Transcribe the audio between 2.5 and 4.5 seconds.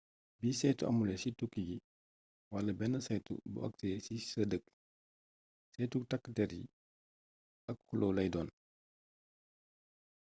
wala bénn saytu bo aksé ci sa